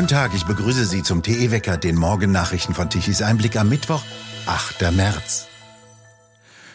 Guten 0.00 0.08
Tag, 0.08 0.34
ich 0.34 0.46
begrüße 0.46 0.86
Sie 0.86 1.02
zum 1.02 1.22
TE-Wecker, 1.22 1.76
den 1.76 1.94
Morgennachrichten 1.94 2.74
von 2.74 2.88
Tichys 2.88 3.20
Einblick 3.20 3.56
am 3.56 3.68
Mittwoch, 3.68 4.02
8. 4.46 4.92
März. 4.92 5.46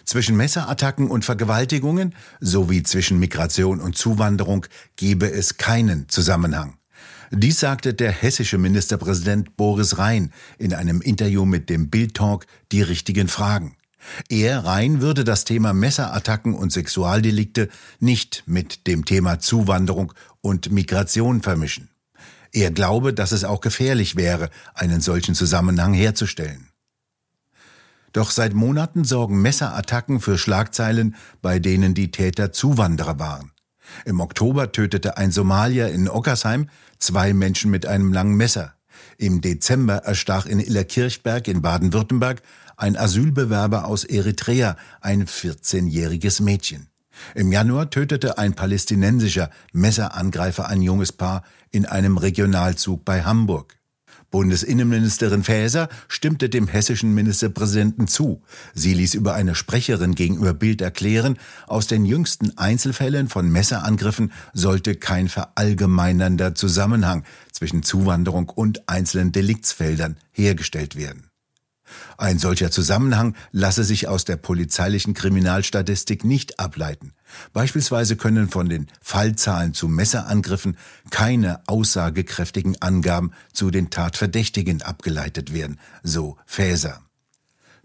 Zwischen 0.04 0.38
Messerattacken 0.38 1.10
und 1.10 1.26
Vergewaltigungen 1.26 2.14
sowie 2.40 2.84
zwischen 2.84 3.18
Migration 3.18 3.82
und 3.82 3.98
Zuwanderung 3.98 4.68
gebe 4.96 5.32
es 5.32 5.58
keinen 5.58 6.08
Zusammenhang. 6.08 6.78
Dies 7.32 7.60
sagte 7.60 7.96
der 7.96 8.12
hessische 8.12 8.60
Ministerpräsident 8.60 9.58
Boris 9.58 9.98
Rhein 9.98 10.32
in 10.60 10.76
einem 10.76 11.02
Interview 11.02 11.46
mit 11.46 11.72
dem 11.72 11.90
Bild 11.90 12.14
Talk 12.14 12.46
Die 12.72 12.84
richtigen 12.84 13.28
Fragen. 13.28 13.76
Er, 14.30 14.66
Rhein, 14.66 15.02
würde 15.02 15.24
das 15.24 15.46
Thema 15.46 15.74
Messerattacken 15.74 16.54
und 16.54 16.72
Sexualdelikte 16.72 17.70
nicht 18.00 18.44
mit 18.46 18.86
dem 18.86 19.04
Thema 19.04 19.40
Zuwanderung 19.40 20.14
und 20.42 20.72
Migration 20.72 21.42
vermischen. 21.42 21.90
Er 22.56 22.72
glaube, 22.72 23.14
dass 23.14 23.34
es 23.34 23.44
auch 23.44 23.60
gefährlich 23.60 24.16
wäre, 24.16 24.50
einen 24.76 25.02
solchen 25.02 25.36
Zusammenhang 25.36 25.94
herzustellen. 25.94 26.70
Doch 28.14 28.32
seit 28.32 28.54
Monaten 28.54 29.04
sorgen 29.04 29.42
Messerattacken 29.42 30.22
für 30.22 30.38
Schlagzeilen, 30.38 31.18
bei 31.42 31.60
denen 31.60 31.94
die 31.94 32.12
Täter 32.12 32.54
Zuwanderer 32.54 33.20
waren. 33.20 33.52
Im 34.06 34.22
Oktober 34.22 34.72
tötete 34.72 35.18
ein 35.18 35.32
Somalier 35.32 35.90
in 35.90 36.08
Ockersheim 36.08 36.70
zwei 36.98 37.34
Menschen 37.34 37.72
mit 37.72 37.86
einem 37.86 38.14
langen 38.14 38.38
Messer. 38.38 38.76
Im 39.18 39.42
Dezember 39.42 40.06
erstach 40.06 40.46
in 40.46 40.62
Illerkirchberg 40.62 41.50
in 41.50 41.62
Baden-Württemberg 41.62 42.42
ein 42.78 42.96
Asylbewerber 42.96 43.84
aus 43.84 44.06
Eritrea 44.06 44.78
ein 45.02 45.26
14-jähriges 45.26 46.42
Mädchen. 46.42 46.88
Im 47.34 47.52
Januar 47.52 47.90
tötete 47.90 48.38
ein 48.38 48.54
palästinensischer 48.54 49.50
Messerangreifer 49.74 50.68
ein 50.68 50.82
junges 50.82 51.12
Paar 51.12 51.44
in 51.72 51.86
einem 51.86 52.18
Regionalzug 52.18 53.06
bei 53.06 53.24
Hamburg. 53.24 53.78
Bundesinnenministerin 54.32 55.44
Faeser 55.44 55.88
stimmte 56.08 56.50
dem 56.50 56.68
hessischen 56.68 57.14
Ministerpräsidenten 57.14 58.08
zu. 58.08 58.42
Sie 58.74 58.94
ließ 58.94 59.14
über 59.14 59.34
eine 59.34 59.56
Sprecherin 59.56 60.14
gegenüber 60.14 60.54
Bild 60.54 60.82
erklären, 60.82 61.38
aus 61.68 61.88
den 61.88 62.04
jüngsten 62.06 62.58
Einzelfällen 62.58 63.30
von 63.30 63.50
Messerangriffen 63.50 64.34
sollte 64.54 64.96
kein 64.96 65.30
verallgemeinernder 65.30 66.54
Zusammenhang 66.54 67.24
zwischen 67.52 67.84
Zuwanderung 67.84 68.50
und 68.50 68.90
einzelnen 68.90 69.32
Deliktsfeldern 69.32 70.18
hergestellt 70.34 70.98
werden. 70.98 71.30
Ein 72.18 72.40
solcher 72.40 72.72
Zusammenhang 72.72 73.36
lasse 73.52 73.84
sich 73.84 74.08
aus 74.08 74.26
der 74.26 74.38
polizeilichen 74.38 75.14
Kriminalstatistik 75.14 76.24
nicht 76.24 76.60
ableiten. 76.60 77.14
Beispielsweise 77.54 78.16
können 78.16 78.50
von 78.50 78.70
den 78.70 78.88
Fallzahlen 79.02 79.74
zu 79.74 79.88
Messerangriffen 79.88 80.78
keine 81.12 81.62
aussagekräftigen 81.68 82.82
Angaben 82.82 83.32
zu 83.54 83.72
den 83.72 83.90
Tatverdächtigen 83.90 84.82
abgeleitet 84.82 85.54
werden, 85.54 85.80
so 86.04 86.38
Faeser. 86.46 87.05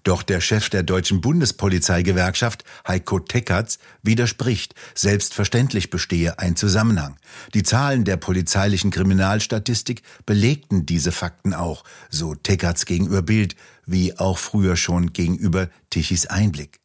Doch 0.03 0.23
der 0.23 0.41
Chef 0.41 0.71
der 0.71 0.83
deutschen 0.83 1.21
Bundespolizeigewerkschaft, 1.21 2.65
Heiko 2.87 3.19
Teckertz, 3.19 3.79
widerspricht. 4.03 4.75
Selbstverständlich 4.95 5.91
bestehe 5.91 6.39
ein 6.39 6.57
Zusammenhang. 6.57 7.17
Die 7.55 7.63
Zahlen 7.63 8.05
der 8.05 8.17
polizeilichen 8.17 8.91
Kriminalstatistik 8.91 10.03
belegten 10.25 10.87
diese 10.87 11.13
Fakten 11.13 11.55
auch, 11.55 11.85
so 12.09 12.35
Teckertz 12.35 12.87
gegenüber 12.87 13.23
Bild, 13.23 13.57
wie 13.87 14.19
auch 14.19 14.39
früher 14.39 14.77
schon 14.77 15.13
gegenüber 15.13 15.69
Tichys 15.91 16.27
Einblick. 16.27 16.81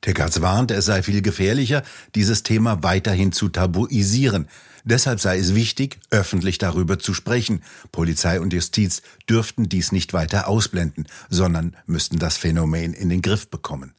Teckertz 0.00 0.40
warnt, 0.40 0.70
es 0.70 0.86
sei 0.86 1.02
viel 1.02 1.20
gefährlicher, 1.20 1.82
dieses 2.14 2.42
Thema 2.42 2.82
weiterhin 2.82 3.32
zu 3.32 3.48
tabuisieren. 3.48 4.48
Deshalb 4.84 5.20
sei 5.20 5.38
es 5.38 5.54
wichtig, 5.54 5.98
öffentlich 6.10 6.58
darüber 6.58 6.98
zu 6.98 7.14
sprechen. 7.14 7.62
Polizei 7.92 8.40
und 8.40 8.52
Justiz 8.52 9.02
dürften 9.28 9.68
dies 9.68 9.92
nicht 9.92 10.12
weiter 10.12 10.48
ausblenden, 10.48 11.06
sondern 11.28 11.76
müssten 11.86 12.18
das 12.18 12.36
Phänomen 12.36 12.92
in 12.92 13.08
den 13.08 13.22
Griff 13.22 13.48
bekommen. 13.48 13.94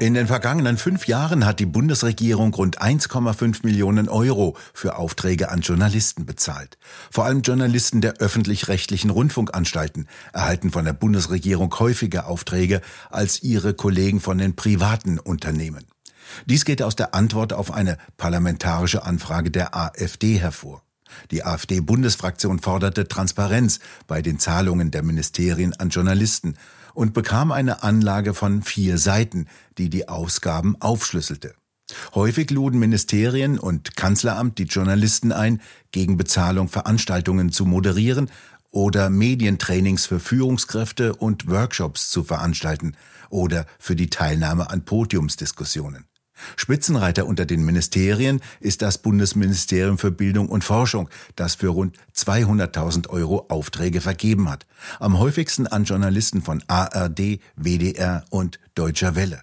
In 0.00 0.14
den 0.14 0.28
vergangenen 0.28 0.76
fünf 0.76 1.08
Jahren 1.08 1.44
hat 1.44 1.58
die 1.58 1.66
Bundesregierung 1.66 2.54
rund 2.54 2.80
1,5 2.80 3.64
Millionen 3.64 4.08
Euro 4.08 4.56
für 4.72 4.96
Aufträge 4.96 5.50
an 5.50 5.60
Journalisten 5.60 6.24
bezahlt. 6.24 6.78
Vor 7.10 7.24
allem 7.24 7.42
Journalisten 7.42 8.00
der 8.00 8.18
öffentlich-rechtlichen 8.18 9.10
Rundfunkanstalten 9.10 10.06
erhalten 10.32 10.70
von 10.70 10.84
der 10.84 10.92
Bundesregierung 10.92 11.76
häufiger 11.80 12.28
Aufträge 12.28 12.80
als 13.10 13.42
ihre 13.42 13.74
Kollegen 13.74 14.20
von 14.20 14.38
den 14.38 14.54
privaten 14.54 15.18
Unternehmen. 15.18 15.84
Dies 16.46 16.64
geht 16.64 16.82
aus 16.82 16.96
der 16.96 17.14
Antwort 17.14 17.52
auf 17.52 17.72
eine 17.72 17.98
parlamentarische 18.16 19.04
Anfrage 19.04 19.50
der 19.50 19.76
AfD 19.76 20.38
hervor. 20.38 20.82
Die 21.30 21.44
AfD-Bundesfraktion 21.44 22.58
forderte 22.58 23.08
Transparenz 23.08 23.80
bei 24.06 24.22
den 24.22 24.38
Zahlungen 24.38 24.90
der 24.90 25.02
Ministerien 25.02 25.74
an 25.74 25.88
Journalisten 25.88 26.56
und 26.94 27.14
bekam 27.14 27.52
eine 27.52 27.82
Anlage 27.82 28.34
von 28.34 28.62
vier 28.62 28.98
Seiten, 28.98 29.46
die 29.78 29.88
die 29.88 30.08
Ausgaben 30.08 30.76
aufschlüsselte. 30.80 31.54
Häufig 32.14 32.50
luden 32.50 32.78
Ministerien 32.78 33.58
und 33.58 33.96
Kanzleramt 33.96 34.58
die 34.58 34.64
Journalisten 34.64 35.32
ein, 35.32 35.62
gegen 35.90 36.16
Bezahlung 36.16 36.68
Veranstaltungen 36.68 37.50
zu 37.50 37.64
moderieren 37.64 38.30
oder 38.70 39.08
Medientrainings 39.08 40.04
für 40.04 40.20
Führungskräfte 40.20 41.14
und 41.14 41.48
Workshops 41.48 42.10
zu 42.10 42.24
veranstalten 42.24 42.94
oder 43.30 43.64
für 43.78 43.96
die 43.96 44.10
Teilnahme 44.10 44.70
an 44.70 44.84
Podiumsdiskussionen. 44.84 46.04
Spitzenreiter 46.56 47.26
unter 47.26 47.46
den 47.46 47.64
Ministerien 47.64 48.40
ist 48.60 48.82
das 48.82 48.98
Bundesministerium 48.98 49.98
für 49.98 50.10
Bildung 50.10 50.48
und 50.48 50.64
Forschung, 50.64 51.08
das 51.36 51.54
für 51.54 51.68
rund 51.68 51.96
200.000 52.14 53.08
Euro 53.08 53.46
Aufträge 53.48 54.00
vergeben 54.00 54.50
hat. 54.50 54.66
Am 54.98 55.18
häufigsten 55.18 55.66
an 55.66 55.84
Journalisten 55.84 56.42
von 56.42 56.62
ARD, 56.66 57.40
WDR 57.56 58.24
und 58.30 58.58
Deutscher 58.74 59.14
Welle. 59.14 59.42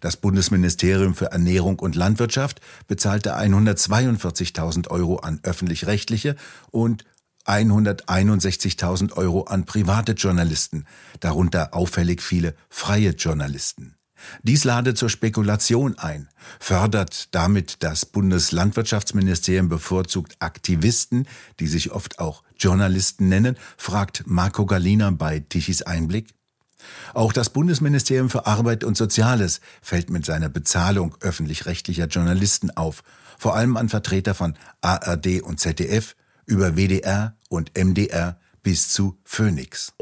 Das 0.00 0.16
Bundesministerium 0.16 1.14
für 1.14 1.32
Ernährung 1.32 1.78
und 1.78 1.94
Landwirtschaft 1.94 2.60
bezahlte 2.86 3.36
142.000 3.36 4.88
Euro 4.88 5.16
an 5.16 5.40
öffentlich-rechtliche 5.42 6.36
und 6.70 7.04
161.000 7.46 9.14
Euro 9.14 9.44
an 9.44 9.64
private 9.64 10.12
Journalisten, 10.12 10.84
darunter 11.20 11.74
auffällig 11.74 12.22
viele 12.22 12.54
freie 12.68 13.10
Journalisten. 13.10 13.97
Dies 14.42 14.64
lade 14.64 14.94
zur 14.94 15.08
Spekulation 15.08 15.98
ein, 15.98 16.28
fördert 16.60 17.34
damit 17.34 17.82
das 17.82 18.06
Bundeslandwirtschaftsministerium 18.06 19.68
bevorzugt 19.68 20.36
Aktivisten, 20.40 21.26
die 21.60 21.66
sich 21.66 21.92
oft 21.92 22.18
auch 22.18 22.42
Journalisten 22.56 23.28
nennen, 23.28 23.56
fragt 23.76 24.24
Marco 24.26 24.66
Galina 24.66 25.10
bei 25.10 25.40
Tichys 25.40 25.82
Einblick. 25.82 26.34
Auch 27.14 27.32
das 27.32 27.50
Bundesministerium 27.50 28.30
für 28.30 28.46
Arbeit 28.46 28.84
und 28.84 28.96
Soziales 28.96 29.60
fällt 29.82 30.10
mit 30.10 30.24
seiner 30.24 30.48
Bezahlung 30.48 31.16
öffentlich-rechtlicher 31.20 32.06
Journalisten 32.06 32.70
auf, 32.70 33.02
vor 33.38 33.56
allem 33.56 33.76
an 33.76 33.88
Vertreter 33.88 34.34
von 34.34 34.54
ARD 34.80 35.42
und 35.42 35.60
ZDF, 35.60 36.14
über 36.46 36.76
WDR 36.76 37.36
und 37.48 37.76
MDR 37.76 38.40
bis 38.62 38.90
zu 38.90 39.18
Phoenix. 39.24 39.92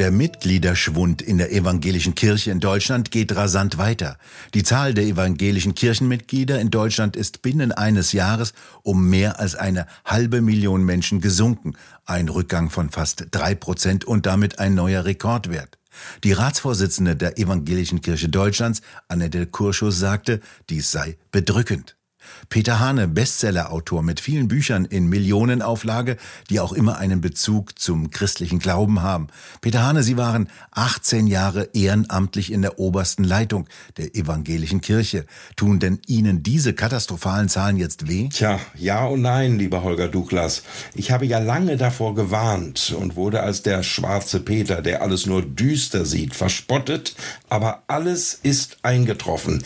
Der 0.00 0.10
Mitgliederschwund 0.10 1.20
in 1.20 1.36
der 1.36 1.52
evangelischen 1.52 2.14
Kirche 2.14 2.50
in 2.50 2.58
Deutschland 2.58 3.10
geht 3.10 3.36
rasant 3.36 3.76
weiter. 3.76 4.16
Die 4.54 4.62
Zahl 4.62 4.94
der 4.94 5.04
evangelischen 5.04 5.74
Kirchenmitglieder 5.74 6.58
in 6.58 6.70
Deutschland 6.70 7.16
ist 7.16 7.42
binnen 7.42 7.70
eines 7.70 8.12
Jahres 8.12 8.54
um 8.82 9.10
mehr 9.10 9.38
als 9.40 9.56
eine 9.56 9.86
halbe 10.06 10.40
Million 10.40 10.84
Menschen 10.84 11.20
gesunken, 11.20 11.74
ein 12.06 12.30
Rückgang 12.30 12.70
von 12.70 12.88
fast 12.88 13.26
drei 13.30 13.54
Prozent 13.54 14.06
und 14.06 14.24
damit 14.24 14.58
ein 14.58 14.74
neuer 14.74 15.04
Rekordwert. 15.04 15.76
Die 16.24 16.32
Ratsvorsitzende 16.32 17.14
der 17.14 17.38
Evangelischen 17.38 18.00
Kirche 18.00 18.30
Deutschlands, 18.30 18.80
Annette 19.06 19.44
Kurschus, 19.48 19.98
sagte, 19.98 20.40
dies 20.70 20.90
sei 20.90 21.18
bedrückend. 21.30 21.99
Peter 22.48 22.80
Hane, 22.80 23.08
Bestsellerautor 23.08 24.02
mit 24.02 24.20
vielen 24.20 24.48
Büchern 24.48 24.84
in 24.84 25.08
Millionenauflage, 25.08 26.16
die 26.48 26.60
auch 26.60 26.72
immer 26.72 26.98
einen 26.98 27.20
Bezug 27.20 27.78
zum 27.78 28.10
christlichen 28.10 28.58
Glauben 28.58 29.02
haben. 29.02 29.28
Peter 29.60 29.84
Hane, 29.84 30.02
Sie 30.02 30.16
waren 30.16 30.48
18 30.72 31.26
Jahre 31.26 31.68
ehrenamtlich 31.74 32.52
in 32.52 32.62
der 32.62 32.78
obersten 32.78 33.24
Leitung 33.24 33.66
der 33.96 34.14
evangelischen 34.14 34.80
Kirche. 34.80 35.26
Tun 35.56 35.78
denn 35.78 36.00
Ihnen 36.06 36.42
diese 36.42 36.74
katastrophalen 36.74 37.48
Zahlen 37.48 37.76
jetzt 37.76 38.08
weh? 38.08 38.28
Tja, 38.28 38.58
ja 38.74 39.04
und 39.04 39.22
nein, 39.22 39.58
lieber 39.58 39.82
Holger 39.82 40.08
Douglas. 40.08 40.62
Ich 40.94 41.10
habe 41.10 41.26
ja 41.26 41.38
lange 41.38 41.76
davor 41.76 42.14
gewarnt 42.14 42.94
und 42.98 43.16
wurde 43.16 43.42
als 43.42 43.62
der 43.62 43.82
schwarze 43.82 44.40
Peter, 44.40 44.82
der 44.82 45.02
alles 45.02 45.26
nur 45.26 45.42
düster 45.42 46.04
sieht, 46.04 46.34
verspottet, 46.34 47.14
aber 47.48 47.82
alles 47.86 48.38
ist 48.42 48.78
eingetroffen. 48.82 49.62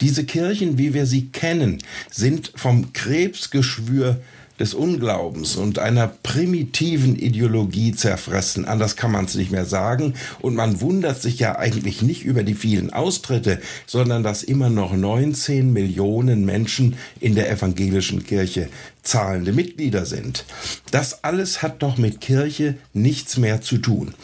Diese 0.00 0.24
Kirchen, 0.24 0.78
wie 0.78 0.94
wir 0.94 1.06
sie 1.06 1.28
kennen, 1.28 1.78
sind 2.10 2.52
vom 2.54 2.92
Krebsgeschwür 2.92 4.20
des 4.58 4.74
Unglaubens 4.74 5.56
und 5.56 5.78
einer 5.78 6.08
primitiven 6.08 7.16
Ideologie 7.16 7.94
zerfressen. 7.94 8.64
Anders 8.64 8.96
kann 8.96 9.12
man 9.12 9.24
es 9.24 9.34
nicht 9.34 9.50
mehr 9.50 9.64
sagen. 9.64 10.14
Und 10.40 10.54
man 10.54 10.80
wundert 10.80 11.22
sich 11.22 11.38
ja 11.38 11.56
eigentlich 11.56 12.02
nicht 12.02 12.24
über 12.24 12.42
die 12.42 12.54
vielen 12.54 12.92
Austritte, 12.92 13.60
sondern 13.86 14.22
dass 14.22 14.42
immer 14.42 14.68
noch 14.68 14.92
19 14.92 15.72
Millionen 15.72 16.44
Menschen 16.44 16.96
in 17.20 17.34
der 17.34 17.50
evangelischen 17.50 18.24
Kirche 18.24 18.68
zahlende 19.02 19.52
Mitglieder 19.52 20.04
sind. 20.04 20.44
Das 20.90 21.24
alles 21.24 21.62
hat 21.62 21.82
doch 21.82 21.96
mit 21.96 22.20
Kirche 22.20 22.74
nichts 22.92 23.36
mehr 23.36 23.62
zu 23.62 23.78
tun. 23.78 24.14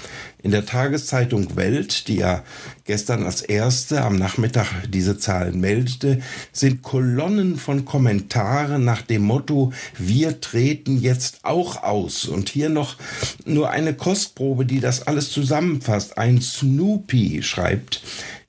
In 0.45 0.51
der 0.51 0.67
Tageszeitung 0.67 1.57
Welt, 1.57 2.07
die 2.07 2.17
ja 2.17 2.45
gestern 2.85 3.25
als 3.25 3.41
erste 3.41 4.03
am 4.03 4.17
Nachmittag 4.17 4.67
diese 4.91 5.17
Zahlen 5.17 5.59
meldete, 5.59 6.21
sind 6.53 6.83
Kolonnen 6.83 7.57
von 7.57 7.87
Kommentaren 7.87 8.85
nach 8.85 9.01
dem 9.01 9.23
Motto, 9.23 9.73
wir 9.97 10.43
treten 10.43 11.01
jetzt 11.01 11.47
auch 11.47 11.83
aus. 11.83 12.27
Und 12.27 12.51
hier 12.51 12.69
noch 12.69 12.99
nur 13.47 13.71
eine 13.71 13.95
Kostprobe, 13.95 14.67
die 14.67 14.81
das 14.81 15.07
alles 15.07 15.31
zusammenfasst. 15.31 16.19
Ein 16.19 16.43
Snoopy 16.43 17.43
schreibt, 17.43 18.03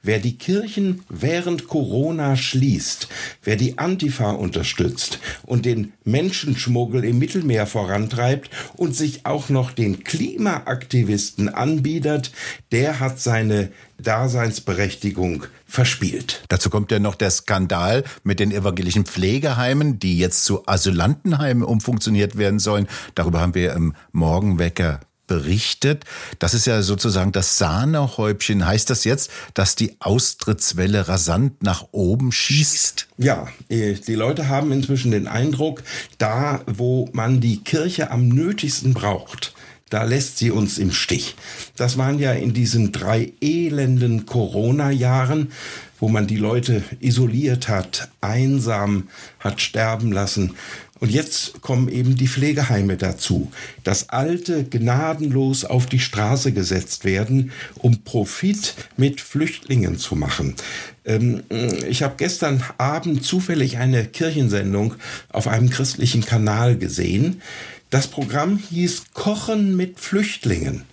Wer 0.06 0.20
die 0.20 0.38
Kirchen 0.38 1.02
während 1.10 1.68
Corona 1.68 2.36
schließt, 2.36 3.08
wer 3.42 3.56
die 3.56 3.80
Antifa 3.80 4.34
unterstützt 4.34 5.18
und 5.42 5.66
den 5.66 5.94
Menschenschmuggel 6.04 7.04
im 7.04 7.18
Mittelmeer 7.18 7.66
vorantreibt 7.66 8.52
und 8.76 8.96
sich 8.96 9.26
auch 9.26 9.50
noch 9.50 9.72
den 9.72 10.04
Klimaaktivisten 10.04 11.50
anbietet, 11.50 12.32
der 12.72 13.00
hat 13.00 13.20
seine 13.20 13.72
Daseinsberechtigung 13.98 15.48
verspielt. 15.66 16.44
Dazu 16.50 16.70
kommt 16.70 16.92
ja 16.92 17.00
noch 17.00 17.16
der 17.16 17.32
Skandal 17.32 18.04
mit 18.24 18.40
den 18.40 18.52
evangelischen 18.52 19.06
Pflegeheimen, 19.06 19.98
die 19.98 20.20
jetzt 20.20 20.46
zu 20.46 20.68
Asylantenheimen 20.68 21.64
umfunktioniert 21.64 22.38
werden 22.38 22.60
sollen. 22.60 22.88
Darüber 23.16 23.42
haben 23.42 23.56
wir 23.56 23.74
im 23.74 23.96
Morgenwecker 24.12 25.00
berichtet. 25.28 26.04
Das 26.40 26.54
ist 26.54 26.66
ja 26.66 26.82
sozusagen 26.82 27.32
das 27.32 27.58
Sahnehäubchen. 27.58 28.66
Heißt 28.66 28.90
das 28.90 29.04
jetzt, 29.04 29.32
dass 29.54 29.76
die 29.76 29.96
Austrittswelle 30.00 31.08
rasant 31.08 31.64
nach 31.64 31.86
oben 31.92 32.32
schießt? 32.32 33.08
Ja, 33.18 33.48
äh, 33.70 33.94
die 33.94 34.16
Leute 34.16 34.50
haben 34.50 34.72
inzwischen 34.72 35.12
den 35.12 35.28
Eindruck, 35.28 35.84
da 36.18 36.62
wo 36.68 37.10
man 37.14 37.42
die 37.42 37.64
Kirche 37.64 38.12
am 38.12 38.28
nötigsten 38.28 38.94
braucht, 38.94 39.54
da 39.90 40.04
lässt 40.04 40.40
sie 40.40 40.52
uns 40.52 40.78
im 40.78 40.92
Stich. 40.92 41.36
Das 41.76 41.98
waren 41.98 42.18
ja 42.18 42.32
in 42.32 42.54
diesen 42.54 42.92
drei 42.92 43.34
elenden 43.40 44.26
Corona-Jahren, 44.26 45.52
wo 46.00 46.10
man 46.10 46.28
die 46.28 46.38
Leute 46.38 46.84
isoliert 47.00 47.70
hat, 47.70 48.10
einsam 48.20 49.10
hat 49.40 49.62
sterben 49.62 50.12
lassen. 50.12 50.56
Und 51.00 51.12
jetzt 51.12 51.62
kommen 51.62 51.90
eben 51.90 52.16
die 52.16 52.28
Pflegeheime 52.28 52.96
dazu, 52.96 53.52
dass 53.84 54.10
Alte 54.10 54.64
gnadenlos 54.64 55.66
auf 55.66 55.88
die 55.88 56.00
Straße 56.00 56.54
gesetzt 56.54 57.04
werden, 57.04 57.52
um 57.76 58.04
Profit 58.04 58.76
mit 58.96 59.20
Flüchtlingen 59.20 59.98
zu 59.98 60.16
machen. 60.16 60.56
Ähm, 61.04 61.44
ich 61.88 62.02
habe 62.02 62.16
gestern 62.18 62.64
Abend 62.78 63.26
zufällig 63.26 63.78
eine 63.78 64.06
Kirchensendung 64.06 64.96
auf 65.30 65.48
einem 65.48 65.70
christlichen 65.70 66.26
Kanal 66.26 66.78
gesehen. 66.78 67.42
Das 67.90 68.08
Programm 68.08 68.58
hieß 68.58 69.14
Kochen 69.14 69.76
mit 69.76 70.00
Flüchtlingen. 70.00 70.84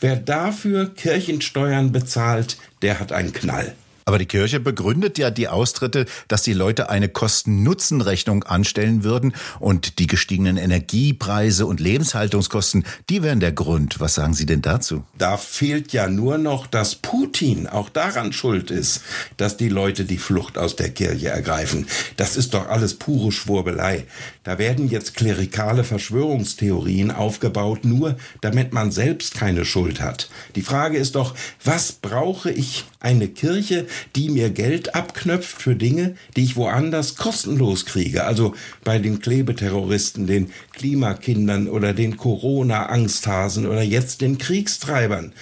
Wer 0.00 0.16
dafür 0.16 0.92
Kirchensteuern 0.94 1.92
bezahlt, 1.92 2.56
der 2.82 2.98
hat 2.98 3.12
einen 3.12 3.32
Knall. 3.32 3.74
Aber 4.04 4.18
die 4.18 4.26
Kirche 4.26 4.60
begründet 4.60 5.18
ja 5.18 5.30
die 5.30 5.48
Austritte, 5.48 6.06
dass 6.28 6.42
die 6.42 6.52
Leute 6.52 6.90
eine 6.90 7.08
Kosten-Nutzen-Rechnung 7.08 8.44
anstellen 8.44 9.04
würden 9.04 9.34
und 9.58 9.98
die 9.98 10.06
gestiegenen 10.06 10.56
Energiepreise 10.56 11.66
und 11.66 11.80
Lebenshaltungskosten, 11.80 12.84
die 13.08 13.22
wären 13.22 13.40
der 13.40 13.52
Grund. 13.52 14.00
Was 14.00 14.14
sagen 14.14 14.34
Sie 14.34 14.46
denn 14.46 14.62
dazu? 14.62 15.04
Da 15.18 15.36
fehlt 15.36 15.92
ja 15.92 16.08
nur 16.08 16.38
noch, 16.38 16.66
dass 16.66 16.94
Putin 16.94 17.66
auch 17.66 17.88
daran 17.88 18.32
schuld 18.32 18.70
ist, 18.70 19.02
dass 19.36 19.56
die 19.56 19.68
Leute 19.68 20.04
die 20.04 20.18
Flucht 20.18 20.58
aus 20.58 20.76
der 20.76 20.90
Kirche 20.90 21.28
ergreifen. 21.28 21.86
Das 22.16 22.36
ist 22.36 22.54
doch 22.54 22.68
alles 22.68 22.94
pure 22.94 23.32
Schwurbelei. 23.32 24.04
Da 24.42 24.58
werden 24.58 24.88
jetzt 24.88 25.14
klerikale 25.14 25.84
Verschwörungstheorien 25.84 27.10
aufgebaut, 27.10 27.84
nur 27.84 28.16
damit 28.40 28.72
man 28.72 28.90
selbst 28.90 29.34
keine 29.34 29.64
Schuld 29.64 30.00
hat. 30.00 30.28
Die 30.54 30.62
Frage 30.62 30.98
ist 30.98 31.14
doch, 31.14 31.34
was 31.64 31.92
brauche 31.92 32.50
ich 32.50 32.84
eine 33.00 33.28
Kirche, 33.28 33.86
die 34.14 34.28
mir 34.28 34.50
Geld 34.50 34.94
abknöpft 34.94 35.60
für 35.60 35.74
Dinge, 35.74 36.14
die 36.36 36.44
ich 36.44 36.56
woanders 36.56 37.16
kostenlos 37.16 37.86
kriege. 37.86 38.24
Also 38.24 38.54
bei 38.84 38.98
den 38.98 39.20
Klebeterroristen, 39.20 40.26
den 40.26 40.50
Klimakindern 40.72 41.68
oder 41.68 41.94
den 41.94 42.16
Corona-Angsthasen 42.16 43.66
oder 43.66 43.82
jetzt 43.82 44.20
den 44.20 44.38
Kriegstreibern. 44.38 45.32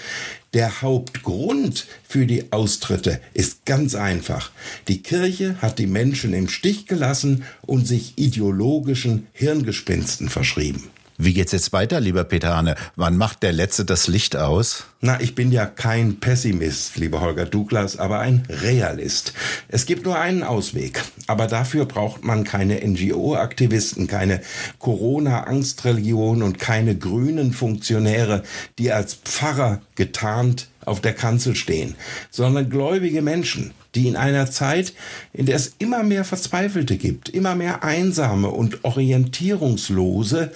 Der 0.55 0.81
Hauptgrund 0.81 1.87
für 2.09 2.25
die 2.25 2.53
Austritte 2.53 3.21
ist 3.35 3.67
ganz 3.67 3.95
einfach. 3.95 4.51
Die 4.89 5.03
Kirche 5.03 5.61
hat 5.61 5.79
die 5.79 5.87
Menschen 5.87 6.33
im 6.33 6.49
Stich 6.49 6.87
gelassen 6.87 7.45
und 7.61 7.87
sich 7.87 8.15
ideologischen 8.17 9.27
Hirngespinsten 9.33 10.31
verschrieben. 10.31 10.89
Wie 11.21 11.35
geht's 11.35 11.51
jetzt 11.51 11.73
weiter, 11.73 11.99
lieber 11.99 12.23
Peter 12.23 12.57
Hane? 12.57 12.77
Wann 12.95 13.17
macht 13.17 13.43
der 13.43 13.53
Letzte 13.53 13.85
das 13.85 14.07
Licht 14.07 14.37
aus? 14.37 14.85
Na, 15.01 15.21
ich 15.21 15.35
bin 15.35 15.51
ja 15.51 15.67
kein 15.67 16.21
Pessimist, 16.21 16.97
lieber 16.97 17.21
Holger 17.21 17.45
Douglas, 17.45 17.97
aber 17.97 18.21
ein 18.21 18.45
Realist. 18.49 19.33
Es 19.67 19.85
gibt 19.85 20.05
nur 20.05 20.17
einen 20.17 20.45
Ausweg. 20.45 21.03
Aber 21.27 21.49
dafür 21.49 21.87
braucht 21.87 22.23
man 22.23 22.45
keine 22.45 22.87
NGO-Aktivisten, 22.87 24.07
keine 24.07 24.43
Corona-Angstreligion 24.79 26.45
und 26.45 26.61
keine 26.61 26.97
grünen 26.97 27.53
Funktionäre, 27.53 28.45
die 28.79 28.93
als 28.93 29.15
Pfarrer 29.15 29.81
getarnt 29.97 30.69
auf 30.85 31.01
der 31.01 31.15
Kanzel 31.15 31.57
stehen, 31.57 31.97
sondern 32.31 32.71
gläubige 32.71 33.23
Menschen, 33.23 33.73
die 33.95 34.09
in 34.09 34.17
einer 34.17 34.51
Zeit, 34.51 34.93
in 35.33 35.47
der 35.47 35.57
es 35.57 35.75
immer 35.79 36.03
mehr 36.03 36.25
Verzweifelte 36.25 36.97
gibt, 36.97 37.29
immer 37.29 37.55
mehr 37.55 37.83
Einsame 37.83 38.49
und 38.49 38.85
Orientierungslose, 38.85 40.53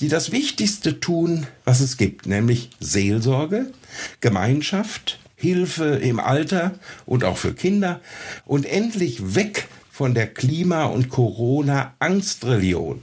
die 0.00 0.08
das 0.08 0.32
Wichtigste 0.32 1.00
tun, 1.00 1.46
was 1.64 1.80
es 1.80 1.96
gibt, 1.96 2.26
nämlich 2.26 2.70
Seelsorge, 2.80 3.70
Gemeinschaft, 4.20 5.18
Hilfe 5.36 5.96
im 5.96 6.20
Alter 6.20 6.72
und 7.06 7.24
auch 7.24 7.36
für 7.36 7.54
Kinder 7.54 8.00
und 8.44 8.66
endlich 8.66 9.34
weg 9.34 9.68
von 9.90 10.14
der 10.14 10.26
Klima- 10.26 10.86
und 10.86 11.08
Corona-Angstreligion 11.08 13.02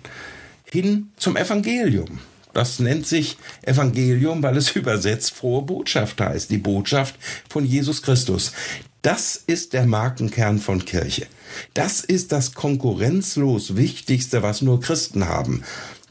hin 0.65 1.11
zum 1.17 1.37
Evangelium. 1.37 2.19
Das 2.53 2.79
nennt 2.79 3.05
sich 3.05 3.37
Evangelium, 3.63 4.41
weil 4.41 4.57
es 4.57 4.71
übersetzt 4.75 5.33
frohe 5.33 5.61
Botschaft 5.61 6.19
heißt, 6.19 6.49
die 6.49 6.57
Botschaft 6.57 7.15
von 7.49 7.65
Jesus 7.65 8.01
Christus. 8.01 8.51
Das 9.07 9.41
ist 9.47 9.71
der 9.71 9.85
Markenkern 9.85 10.59
von 10.59 10.83
Kirche. 10.83 11.27
Das 11.73 12.01
ist 12.01 12.33
das 12.33 12.55
konkurrenzlos 12.55 13.77
Wichtigste, 13.77 14.43
was 14.43 14.61
nur 14.61 14.81
Christen 14.81 15.29
haben. 15.29 15.63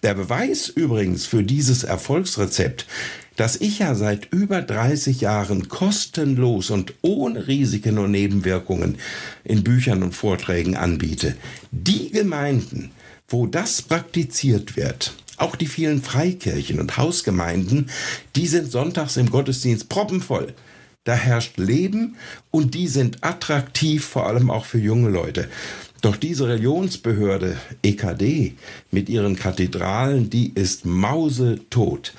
Der 0.02 0.14
Beweis 0.14 0.68
übrigens 0.70 1.26
für 1.26 1.42
dieses 1.42 1.85
Erfolgsrezept, 1.85 2.87
das 3.37 3.56
ich 3.56 3.80
ja 3.80 3.94
seit 3.94 4.32
über 4.32 4.62
30 4.62 5.20
Jahren 5.20 5.68
kostenlos 5.68 6.70
und 6.70 6.94
ohne 7.02 7.47
Risiken 7.47 7.99
und 7.99 8.12
Nebenwirkungen 8.12 8.97
in 9.44 9.62
Büchern 9.62 10.02
und 10.02 10.14
Vorträgen 10.14 10.75
anbiete. 10.75 11.37
Die 11.73 12.11
Gemeinden, 12.11 12.92
wo 13.28 13.47
das 13.47 13.82
praktiziert 13.82 14.75
wird, 14.75 15.12
auch 15.37 15.54
die 15.54 15.66
vielen 15.66 16.02
Freikirchen 16.02 16.80
und 16.80 16.97
Hausgemeinden, 16.97 17.90
die 18.37 18.47
sind 18.47 18.73
sonntags 18.73 19.18
im 19.18 19.28
Gottesdienst 19.28 19.90
proppenvoll. 19.90 20.54
Da 21.06 21.14
herrscht 21.14 21.56
Leben 21.56 22.16
und 22.50 22.75
die 22.75 22.88
sind 22.88 23.22
attraktiv, 23.22 24.04
vor 24.04 24.26
allem 24.26 24.50
auch 24.50 24.64
für 24.64 24.80
junge 24.80 25.08
Leute. 25.08 25.48
Doch 26.02 26.16
diese 26.16 26.48
Religionsbehörde 26.48 27.56
EKD 27.82 28.54
mit 28.90 29.08
ihren 29.08 29.36
Kathedralen, 29.36 30.30
die 30.30 30.52
ist 30.52 30.84
mausetot. 30.84 32.12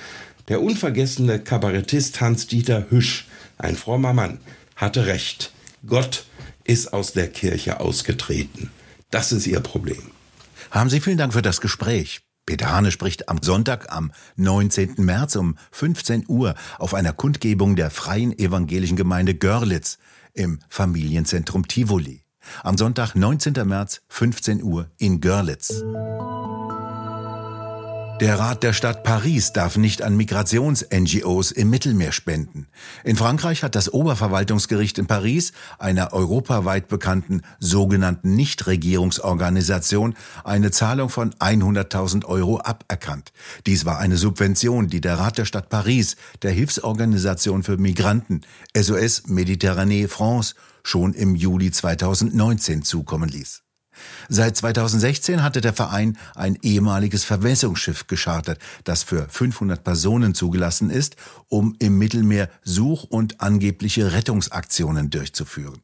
Der 0.48 0.62
unvergessene 0.62 1.40
Kabarettist 1.40 2.22
Hans-Dieter 2.22 2.86
Hüsch, 2.90 3.28
ein 3.58 3.76
frommer 3.76 4.14
Mann, 4.14 4.40
hatte 4.78 5.06
recht. 5.06 5.52
Gott 5.86 6.24
ist 6.64 6.94
aus 6.94 7.12
der 7.12 7.28
Kirche 7.28 7.82
ausgetreten. 7.82 8.72
Das 9.12 9.34
ist 9.34 9.48
ihr 9.48 9.60
Problem. 9.60 10.12
Haben 10.72 10.90
Sie 10.90 11.02
vielen 11.02 11.18
Dank 11.18 11.34
für 11.34 11.42
das 11.42 11.60
Gespräch. 11.60 12.22
Peter 12.48 12.72
Hane 12.72 12.92
spricht 12.92 13.28
am 13.28 13.44
Sonntag, 13.44 13.92
am 13.92 14.12
19. 14.38 14.96
März 15.00 15.36
um 15.36 15.58
15 15.72 16.24
Uhr 16.30 16.56
auf 16.80 16.94
einer 16.94 17.12
Kundgebung 17.12 17.76
der 17.76 17.92
Freien 17.92 18.32
Evangelischen 18.40 18.96
Gemeinde 18.96 19.36
Görlitz 19.36 20.00
im 20.34 20.60
Familienzentrum 20.70 21.68
Tivoli. 21.68 22.24
Am 22.64 22.78
Sonntag, 22.78 23.16
19. 23.16 23.54
März, 23.68 24.02
15 24.08 24.64
Uhr 24.64 24.90
in 24.98 25.20
Görlitz. 25.20 25.84
Der 28.20 28.40
Rat 28.40 28.64
der 28.64 28.74
Stadt 28.74 29.04
Paris 29.04 29.54
darf 29.54 29.78
nicht 29.78 30.02
an 30.02 30.18
Migrations-NGOs 30.18 31.52
im 31.52 31.70
Mittelmeer 31.70 32.12
spenden. 32.12 32.66
In 33.04 33.16
Frankreich 33.16 33.62
hat 33.62 33.76
das 33.76 33.94
Oberverwaltungsgericht 33.94 34.98
in 34.98 35.06
Paris 35.06 35.52
einer 35.78 36.14
europaweit 36.14 36.88
bekannten 36.88 37.44
sogenannten 37.60 38.36
Nichtregierungsorganisation 38.36 40.16
eine 40.44 40.72
Zahlung 40.72 41.10
von 41.10 41.32
100.000 41.36 42.26
Euro 42.26 42.60
aberkannt. 42.60 43.34
Dies 43.68 43.86
war 43.86 44.00
eine 44.00 44.18
Subvention, 44.18 44.88
die 44.88 45.02
der 45.02 45.20
Rat 45.20 45.38
der 45.38 45.46
Stadt 45.46 45.70
Paris 45.70 46.16
der 46.42 46.52
Hilfsorganisation 46.52 47.62
für 47.62 47.78
Migranten 47.78 48.42
SOS 48.76 49.26
Méditerranée 49.26 50.08
France 50.08 50.56
schon 50.82 51.14
im 51.14 51.36
Juli 51.36 51.70
2019 51.70 52.82
zukommen 52.82 53.30
ließ. 53.30 53.67
Seit 54.30 54.58
2016 54.58 55.44
hatte 55.44 55.62
der 55.62 55.74
Verein 55.74 56.18
ein 56.36 56.58
ehemaliges 56.62 57.24
Verwässerungsschiff 57.24 58.08
geschartert, 58.08 58.60
das 58.84 59.04
für 59.04 59.28
500 59.30 59.84
Personen 59.84 60.34
zugelassen 60.34 60.90
ist, 60.90 61.16
um 61.48 61.76
im 61.80 61.98
Mittelmeer 61.98 62.50
Such- 62.64 63.06
und 63.06 63.42
angebliche 63.42 64.12
Rettungsaktionen 64.12 65.10
durchzuführen. 65.10 65.82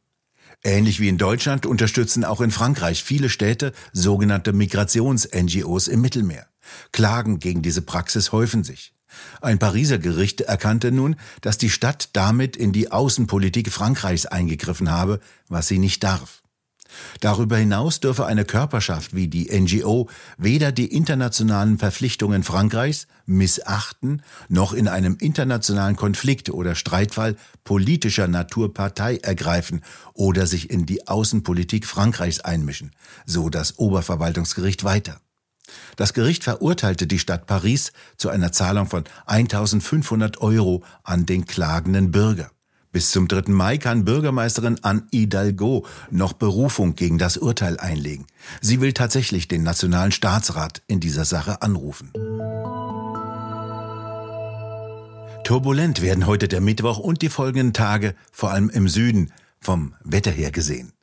Ähnlich 0.62 0.98
wie 0.98 1.08
in 1.08 1.18
Deutschland 1.18 1.66
unterstützen 1.66 2.24
auch 2.24 2.40
in 2.40 2.50
Frankreich 2.50 3.04
viele 3.04 3.28
Städte 3.28 3.72
sogenannte 3.92 4.54
Migrations-NGOs 4.54 5.88
im 5.88 6.00
Mittelmeer. 6.00 6.46
Klagen 6.92 7.38
gegen 7.38 7.60
diese 7.60 7.82
Praxis 7.82 8.32
häufen 8.32 8.64
sich. 8.64 8.94
Ein 9.40 9.58
Pariser 9.58 9.98
Gericht 9.98 10.40
erkannte 10.40 10.90
nun, 10.90 11.16
dass 11.40 11.58
die 11.58 11.70
Stadt 11.70 12.08
damit 12.14 12.56
in 12.56 12.72
die 12.72 12.90
Außenpolitik 12.90 13.70
Frankreichs 13.70 14.26
eingegriffen 14.26 14.90
habe, 14.90 15.20
was 15.48 15.68
sie 15.68 15.78
nicht 15.78 16.02
darf. 16.02 16.43
Darüber 17.20 17.56
hinaus 17.56 18.00
dürfe 18.00 18.26
eine 18.26 18.44
Körperschaft 18.44 19.14
wie 19.14 19.28
die 19.28 19.50
NGO 19.50 20.08
weder 20.38 20.72
die 20.72 20.92
internationalen 20.92 21.78
Verpflichtungen 21.78 22.42
Frankreichs 22.42 23.06
missachten, 23.26 24.22
noch 24.48 24.72
in 24.72 24.88
einem 24.88 25.16
internationalen 25.18 25.96
Konflikt 25.96 26.50
oder 26.50 26.74
Streitfall 26.74 27.36
politischer 27.64 28.28
Natur 28.28 28.74
Partei 28.74 29.16
ergreifen 29.16 29.82
oder 30.12 30.46
sich 30.46 30.70
in 30.70 30.86
die 30.86 31.06
Außenpolitik 31.06 31.86
Frankreichs 31.86 32.40
einmischen, 32.40 32.92
so 33.26 33.48
das 33.48 33.78
Oberverwaltungsgericht 33.78 34.84
weiter. 34.84 35.20
Das 35.96 36.12
Gericht 36.12 36.44
verurteilte 36.44 37.06
die 37.06 37.18
Stadt 37.18 37.46
Paris 37.46 37.92
zu 38.16 38.28
einer 38.28 38.52
Zahlung 38.52 38.86
von 38.86 39.04
1500 39.26 40.40
Euro 40.40 40.84
an 41.02 41.26
den 41.26 41.46
klagenden 41.46 42.10
Bürger. 42.10 42.50
Bis 42.94 43.10
zum 43.10 43.26
3. 43.26 43.50
Mai 43.50 43.76
kann 43.76 44.04
Bürgermeisterin 44.04 44.78
Anne 44.82 45.02
Hidalgo 45.12 45.84
noch 46.12 46.32
Berufung 46.32 46.94
gegen 46.94 47.18
das 47.18 47.36
Urteil 47.36 47.76
einlegen. 47.76 48.24
Sie 48.60 48.80
will 48.80 48.92
tatsächlich 48.92 49.48
den 49.48 49.64
Nationalen 49.64 50.12
Staatsrat 50.12 50.80
in 50.86 51.00
dieser 51.00 51.24
Sache 51.24 51.60
anrufen. 51.60 52.12
Turbulent 55.42 56.02
werden 56.02 56.28
heute 56.28 56.46
der 56.46 56.60
Mittwoch 56.60 56.98
und 56.98 57.20
die 57.20 57.30
folgenden 57.30 57.72
Tage, 57.72 58.14
vor 58.30 58.52
allem 58.52 58.70
im 58.70 58.86
Süden, 58.86 59.32
vom 59.60 59.94
Wetter 60.04 60.30
her 60.30 60.52
gesehen. 60.52 60.93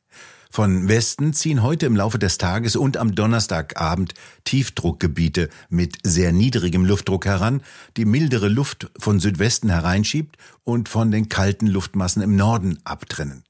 Von 0.54 0.90
Westen 0.90 1.32
ziehen 1.32 1.64
heute 1.64 1.86
im 1.86 1.96
Laufe 1.96 2.20
des 2.20 2.38
Tages 2.38 2.76
und 2.76 2.98
am 2.98 3.16
Donnerstagabend 3.16 4.14
Tiefdruckgebiete 4.44 5.48
mit 5.70 6.00
sehr 6.04 6.34
niedrigem 6.34 6.84
Luftdruck 6.84 7.26
heran, 7.26 7.62
die 7.96 8.04
mildere 8.04 8.50
Luft 8.50 8.92
von 9.00 9.22
Südwesten 9.22 9.70
hereinschiebt 9.70 10.36
und 10.66 10.90
von 10.90 11.10
den 11.10 11.30
kalten 11.30 11.68
Luftmassen 11.68 12.22
im 12.22 12.36
Norden 12.36 12.80
abtrennen. 12.84 13.46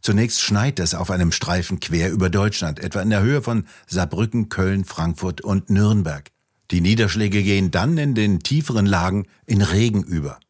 Zunächst 0.00 0.42
schneit 0.42 0.80
es 0.80 0.96
auf 0.96 1.12
einem 1.12 1.30
Streifen 1.30 1.78
quer 1.78 2.10
über 2.10 2.28
Deutschland, 2.28 2.80
etwa 2.80 3.02
in 3.02 3.10
der 3.10 3.22
Höhe 3.22 3.40
von 3.40 3.64
Saarbrücken, 3.86 4.48
Köln, 4.48 4.84
Frankfurt 4.84 5.42
und 5.42 5.70
Nürnberg. 5.70 6.28
Die 6.72 6.80
Niederschläge 6.80 7.44
gehen 7.44 7.70
dann 7.70 7.96
in 7.98 8.16
den 8.16 8.40
tieferen 8.40 8.86
Lagen 8.86 9.28
in 9.46 9.62
Regen 9.62 10.02
über. 10.02 10.40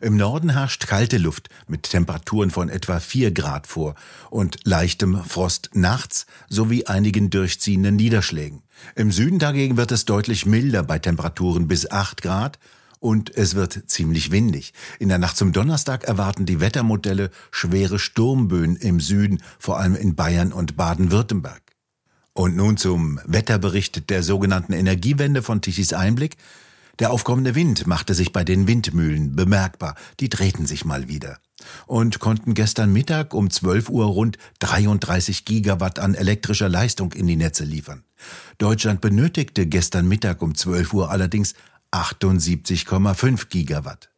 Im 0.00 0.16
Norden 0.16 0.50
herrscht 0.50 0.86
kalte 0.86 1.18
Luft 1.18 1.48
mit 1.66 1.84
Temperaturen 1.84 2.50
von 2.50 2.68
etwa 2.68 3.00
4 3.00 3.32
Grad 3.32 3.66
vor 3.66 3.94
und 4.30 4.58
leichtem 4.64 5.22
Frost 5.24 5.70
nachts 5.74 6.26
sowie 6.48 6.86
einigen 6.86 7.30
durchziehenden 7.30 7.96
Niederschlägen. 7.96 8.62
Im 8.94 9.12
Süden 9.12 9.38
dagegen 9.38 9.76
wird 9.76 9.92
es 9.92 10.04
deutlich 10.04 10.46
milder 10.46 10.82
bei 10.82 10.98
Temperaturen 10.98 11.68
bis 11.68 11.90
8 11.90 12.22
Grad 12.22 12.58
und 12.98 13.34
es 13.36 13.54
wird 13.54 13.84
ziemlich 13.86 14.30
windig. 14.30 14.72
In 14.98 15.08
der 15.08 15.18
Nacht 15.18 15.36
zum 15.36 15.52
Donnerstag 15.52 16.04
erwarten 16.04 16.46
die 16.46 16.60
Wettermodelle 16.60 17.30
schwere 17.50 17.98
Sturmböen 17.98 18.76
im 18.76 19.00
Süden, 19.00 19.42
vor 19.58 19.78
allem 19.78 19.94
in 19.94 20.14
Bayern 20.14 20.52
und 20.52 20.76
Baden-Württemberg. 20.76 21.62
Und 22.32 22.56
nun 22.56 22.76
zum 22.76 23.20
Wetterbericht 23.24 24.10
der 24.10 24.22
sogenannten 24.22 24.72
Energiewende 24.72 25.42
von 25.42 25.62
Tichys 25.62 25.92
Einblick. 25.92 26.36
Der 26.98 27.10
aufkommende 27.10 27.54
Wind 27.54 27.86
machte 27.86 28.14
sich 28.14 28.32
bei 28.32 28.42
den 28.42 28.66
Windmühlen 28.66 29.36
bemerkbar. 29.36 29.96
Die 30.18 30.30
drehten 30.30 30.66
sich 30.66 30.84
mal 30.84 31.08
wieder. 31.08 31.38
Und 31.86 32.20
konnten 32.20 32.54
gestern 32.54 32.92
Mittag 32.92 33.34
um 33.34 33.50
12 33.50 33.90
Uhr 33.90 34.06
rund 34.06 34.38
33 34.60 35.44
Gigawatt 35.44 35.98
an 35.98 36.14
elektrischer 36.14 36.68
Leistung 36.68 37.12
in 37.12 37.26
die 37.26 37.36
Netze 37.36 37.64
liefern. 37.64 38.04
Deutschland 38.58 39.00
benötigte 39.00 39.66
gestern 39.66 40.08
Mittag 40.08 40.40
um 40.42 40.54
12 40.54 40.94
Uhr 40.94 41.10
allerdings 41.10 41.54
78,5 41.92 43.48
Gigawatt. 43.48 44.10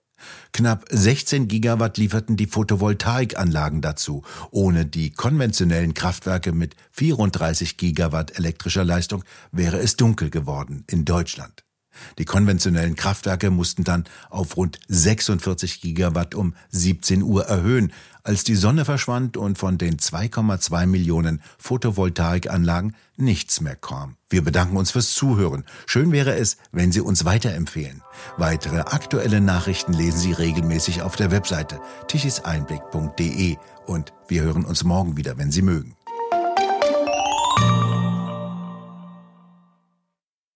Knapp 0.52 0.84
16 0.90 1.46
Gigawatt 1.48 1.96
lieferten 1.96 2.36
die 2.36 2.46
Photovoltaikanlagen 2.46 3.80
dazu. 3.80 4.22
Ohne 4.50 4.84
die 4.84 5.10
konventionellen 5.10 5.94
Kraftwerke 5.94 6.52
mit 6.52 6.74
34 6.92 7.76
Gigawatt 7.76 8.38
elektrischer 8.38 8.84
Leistung 8.84 9.24
wäre 9.52 9.78
es 9.78 9.96
dunkel 9.96 10.30
geworden 10.30 10.84
in 10.88 11.04
Deutschland. 11.04 11.64
Die 12.18 12.24
konventionellen 12.24 12.94
Kraftwerke 12.94 13.50
mussten 13.50 13.84
dann 13.84 14.04
auf 14.30 14.56
rund 14.56 14.78
46 14.88 15.80
Gigawatt 15.80 16.34
um 16.34 16.54
17 16.70 17.22
Uhr 17.22 17.46
erhöhen, 17.46 17.92
als 18.22 18.44
die 18.44 18.56
Sonne 18.56 18.84
verschwand 18.84 19.36
und 19.36 19.56
von 19.56 19.78
den 19.78 19.96
2,2 19.96 20.86
Millionen 20.86 21.40
Photovoltaikanlagen 21.58 22.94
nichts 23.16 23.60
mehr 23.60 23.76
kam. 23.76 24.16
Wir 24.28 24.42
bedanken 24.42 24.76
uns 24.76 24.90
fürs 24.90 25.12
Zuhören. 25.12 25.64
Schön 25.86 26.12
wäre 26.12 26.36
es, 26.36 26.58
wenn 26.70 26.92
Sie 26.92 27.00
uns 27.00 27.24
weiterempfehlen. 27.24 28.02
Weitere 28.36 28.80
aktuelle 28.80 29.40
Nachrichten 29.40 29.94
lesen 29.94 30.18
Sie 30.18 30.32
regelmäßig 30.32 31.02
auf 31.02 31.16
der 31.16 31.30
Webseite 31.30 31.80
tichiseinblick.de 32.08 33.56
und 33.86 34.12
wir 34.28 34.42
hören 34.42 34.66
uns 34.66 34.84
morgen 34.84 35.16
wieder, 35.16 35.38
wenn 35.38 35.50
Sie 35.50 35.62
mögen. 35.62 35.97